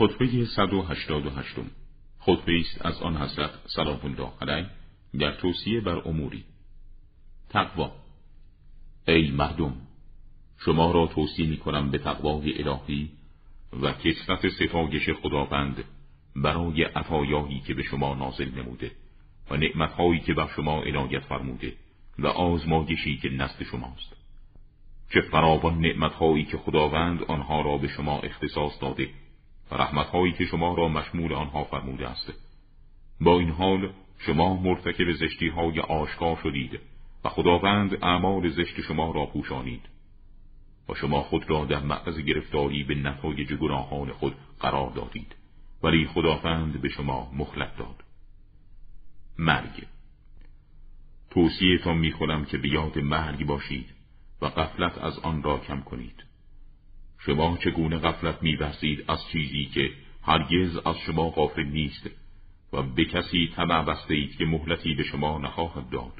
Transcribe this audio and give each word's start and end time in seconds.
خطبه 0.00 0.44
188 0.44 1.54
خطبه 2.18 2.60
است 2.60 2.86
از 2.86 3.02
آن 3.02 3.16
حضرت 3.16 3.50
سلام 3.66 4.00
الله 4.04 4.30
علیه 4.40 4.66
در 5.18 5.32
توصیه 5.32 5.80
بر 5.80 6.08
اموری. 6.08 6.44
تقوا. 7.48 7.92
ای 9.08 9.30
مردم 9.30 9.74
شما 10.58 10.90
را 10.90 11.06
توصیه 11.06 11.46
می 11.46 11.56
کنم 11.56 11.90
به 11.90 11.98
تقوای 11.98 12.62
الهی 12.62 13.10
و 13.82 13.92
کسرت 13.92 14.48
ستایش 14.48 15.10
خداوند 15.22 15.84
برای 16.36 16.84
عطایایی 16.84 17.60
که 17.60 17.74
به 17.74 17.82
شما 17.82 18.14
نازل 18.14 18.50
نموده 18.58 18.90
و 19.50 19.56
نعمتهایی 19.56 20.20
که 20.20 20.34
بر 20.34 20.48
شما 20.56 20.82
عنایت 20.82 21.22
فرموده 21.22 21.72
و 22.18 22.26
آزمایشی 22.26 23.16
که 23.16 23.28
نزد 23.28 23.62
شماست. 23.62 24.16
چه 25.12 25.20
فراوان 25.20 25.80
نعمتهایی 25.80 26.44
که 26.44 26.58
خداوند 26.58 27.22
آنها 27.22 27.60
را 27.60 27.78
به 27.78 27.88
شما 27.88 28.20
اختصاص 28.20 28.80
داده 28.80 29.08
و 29.70 29.74
رحمتهایی 29.74 30.32
که 30.32 30.44
شما 30.44 30.74
را 30.74 30.88
مشمول 30.88 31.32
آنها 31.32 31.64
فرموده 31.64 32.08
است. 32.08 32.32
با 33.20 33.38
این 33.38 33.50
حال 33.50 33.92
شما 34.18 34.56
مرتکب 34.56 35.12
زشتی 35.12 35.48
های 35.48 35.80
آشکار 35.80 36.40
شدید 36.42 36.80
و 37.24 37.28
خداوند 37.28 38.04
اعمال 38.04 38.48
زشت 38.48 38.80
شما 38.80 39.12
را 39.12 39.26
پوشانید. 39.26 39.82
و 40.88 40.94
شما 40.94 41.22
خود 41.22 41.50
را 41.50 41.64
در 41.64 41.80
معرض 41.80 42.18
گرفتاری 42.18 42.84
به 42.84 42.94
نتایج 42.94 43.52
گناهان 43.52 44.12
خود 44.12 44.34
قرار 44.60 44.90
دادید. 44.90 45.34
ولی 45.82 46.06
خداوند 46.06 46.80
به 46.80 46.88
شما 46.88 47.30
مخلت 47.34 47.76
داد. 47.76 48.04
مرگ. 49.38 49.86
توصیهتان 51.30 51.98
می‌کنم 51.98 52.44
که 52.44 52.58
به 52.58 52.68
یاد 52.68 52.98
مرگ 52.98 53.46
باشید 53.46 53.86
و 54.42 54.46
قفلت 54.46 54.98
از 54.98 55.18
آن 55.18 55.42
را 55.42 55.58
کم 55.58 55.80
کنید. 55.80 56.29
شما 57.26 57.56
چگونه 57.56 57.98
غفلت 57.98 58.42
میبرسید 58.42 59.04
از 59.08 59.18
چیزی 59.32 59.64
که 59.64 59.90
هرگز 60.22 60.76
از 60.86 60.96
شما 61.06 61.30
غافل 61.30 61.62
نیست 61.62 62.10
و 62.72 62.82
به 62.82 63.04
کسی 63.04 63.52
طمع 63.56 63.84
بسته 63.84 64.14
اید 64.14 64.36
که 64.36 64.44
مهلتی 64.44 64.94
به 64.94 65.02
شما 65.02 65.38
نخواهد 65.38 65.90
داد. 65.90 66.12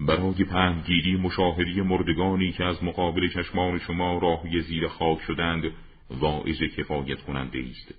برای 0.00 0.44
پندگیری 0.44 1.16
مشاهدی 1.16 1.80
مردگانی 1.80 2.52
که 2.52 2.64
از 2.64 2.84
مقابل 2.84 3.28
چشمان 3.28 3.78
شما 3.78 4.18
راهی 4.18 4.60
زیر 4.60 4.88
خاک 4.88 5.20
شدند 5.20 5.64
واعظ 6.10 6.62
کفایت 6.62 7.22
کننده 7.22 7.64
است. 7.70 7.94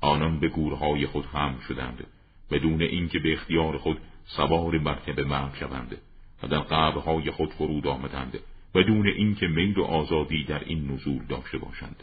آنان 0.00 0.40
به 0.40 0.48
گورهای 0.48 1.06
خود 1.06 1.24
هم 1.24 1.58
شدند 1.68 2.06
بدون 2.50 2.82
اینکه 2.82 3.18
به 3.18 3.32
اختیار 3.32 3.78
خود 3.78 3.98
سوار 4.24 4.78
مرکب 4.78 5.20
مرگ 5.20 5.54
شوند 5.54 5.96
و 6.42 6.48
در 6.48 6.60
قبرهای 6.60 7.30
خود 7.30 7.52
فرود 7.52 7.86
آمدند. 7.86 8.38
بدون 8.74 9.06
اینکه 9.06 9.46
میل 9.46 9.78
و 9.78 9.82
آزادی 9.82 10.44
در 10.44 10.64
این 10.64 10.90
نزول 10.90 11.26
داشته 11.28 11.58
باشند. 11.58 12.02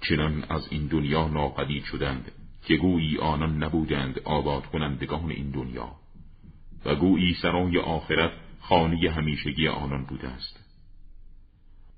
چنان 0.00 0.44
از 0.48 0.68
این 0.70 0.86
دنیا 0.86 1.28
ناپدید 1.28 1.84
شدند 1.84 2.32
که 2.64 2.76
گویی 2.76 3.18
آنان 3.18 3.62
نبودند 3.62 4.20
آباد 4.24 4.66
کنندگان 4.66 5.30
این 5.30 5.50
دنیا 5.50 5.90
و 6.84 6.94
گویی 6.94 7.34
سرای 7.34 7.78
آخرت 7.78 8.32
خانه 8.60 9.10
همیشگی 9.10 9.68
آنان 9.68 10.04
بوده 10.04 10.28
است. 10.28 10.64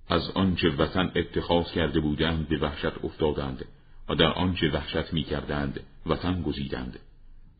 از 0.09 0.31
آنچه 0.31 0.69
وطن 0.69 1.13
اتخاذ 1.17 1.73
کرده 1.73 2.01
بودند 2.01 2.49
به 2.49 2.59
وحشت 2.59 3.05
افتادند 3.05 3.65
و 4.09 4.15
در 4.15 4.33
آنچه 4.33 4.71
وحشت 4.71 5.13
می 5.13 5.23
کردند 5.23 5.81
وطن 6.07 6.43
گزیدند 6.43 6.99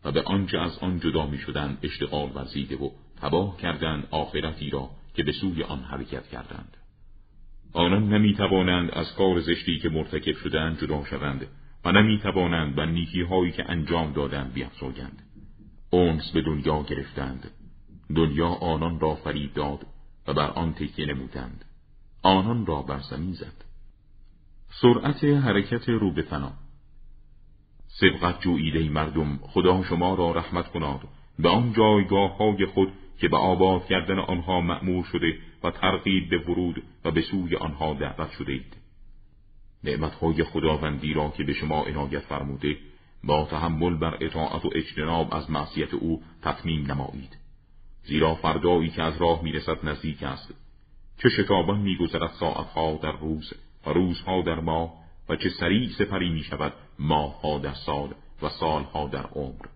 و 0.05 0.13
به 0.13 0.23
آنچه 0.23 0.59
از 0.59 0.79
آن 0.79 1.01
جدا 1.01 1.27
می 1.27 1.39
شدند 1.39 1.79
اشتغال 1.83 2.31
ورزیده 2.35 2.77
و 2.77 2.91
تباه 3.21 3.57
کردند 3.57 4.09
آخرتی 4.11 4.71
را 4.71 4.91
که 5.15 5.23
به 5.23 5.33
سوی 5.33 5.63
آن 5.63 5.81
حرکت 5.81 6.29
کردند. 6.29 6.77
آنان 7.73 8.09
نمی 8.09 8.35
توانند 8.35 8.91
از 8.91 9.15
کار 9.15 9.41
زشتی 9.41 9.79
که 9.79 9.89
مرتکب 9.89 10.33
شدند 10.33 10.81
جدا 10.81 11.05
شوند 11.05 11.47
و 11.85 11.93
نمی 11.93 12.19
توانند 12.19 12.75
به 12.75 12.87
نیکی 12.87 13.23
هایی 13.23 13.53
که 13.53 13.71
انجام 13.71 14.13
دادند 14.13 14.53
بیافزایند 14.53 15.23
اونس 15.91 16.31
به 16.33 16.43
دنیا 16.43 16.83
گرفتند. 16.83 17.51
دنیا 18.17 18.49
آنان 18.49 19.01
را 19.01 19.15
فریب 19.15 19.55
داد 19.55 19.87
و 20.27 20.35
بر 20.35 20.51
آن 20.51 20.75
تکیه 20.75 21.07
نمودند. 21.07 21.65
آنان 22.23 22.67
را 22.67 22.83
بر 22.83 23.01
زمین 23.01 23.33
زد. 23.33 23.65
سرعت 24.69 25.25
حرکت 25.25 25.89
رو 25.89 26.13
به 26.13 26.23
فنا. 26.23 26.53
سبقت 27.89 28.41
جویده 28.41 28.89
مردم 28.89 29.37
خدا 29.43 29.83
شما 29.83 30.15
را 30.15 30.33
رحمت 30.33 30.69
کناد. 30.69 31.01
به 31.39 31.49
آن 31.49 31.73
جایگاه 31.73 32.37
های 32.37 32.67
خود 32.67 32.93
که 33.21 33.29
به 33.29 33.37
آباد 33.37 33.87
کردن 33.87 34.19
آنها 34.19 34.61
مأمور 34.61 35.05
شده 35.05 35.39
و 35.65 35.71
ترغیب 35.71 36.31
به 36.31 36.39
ورود 36.39 36.83
و 37.05 37.11
به 37.11 37.21
سوی 37.21 37.57
آنها 37.57 37.95
دعوت 37.95 38.31
شده 38.31 38.53
اید. 38.53 38.77
نعمتهای 39.85 40.45
خداوندی 40.45 41.15
را 41.15 41.29
که 41.37 41.45
به 41.45 41.53
شما 41.53 41.85
عنایت 41.85 42.21
فرموده 42.21 42.77
با 43.25 43.45
تحمل 43.45 43.95
بر 43.95 44.17
اطاعت 44.21 44.65
و 44.65 44.71
اجتناب 44.75 45.35
از 45.35 45.51
معصیت 45.51 45.95
او 45.95 46.23
تطمیم 46.43 46.93
نمایید. 46.93 47.37
زیرا 48.03 48.35
فردایی 48.35 48.91
که 48.91 49.03
از 49.03 49.17
راه 49.17 49.43
می‌رسد 49.43 49.89
نزدیک 49.89 50.23
است. 50.23 50.55
چه 51.23 51.29
شتابان 51.29 51.79
میگذرد 51.79 52.31
ساعتها 52.41 52.99
در 53.03 53.13
روز 53.13 53.53
و 53.87 53.91
روزها 53.91 54.43
در 54.43 54.61
ماه 54.61 54.95
و 55.29 55.37
چه 55.37 55.49
سریع 55.49 55.89
سپری 55.99 56.31
می 56.31 56.43
شود 56.43 56.73
ماهها 56.99 57.59
در 57.59 57.75
سال 57.75 58.15
و 58.43 58.49
سالها 58.49 59.09
در 59.09 59.27
عمر. 59.27 59.67